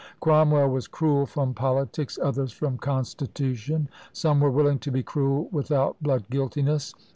[0.19, 3.87] Cromwell was cruel from politics, others from constitution.
[4.13, 6.95] Some were willing to be cruel without "blood guiltiness."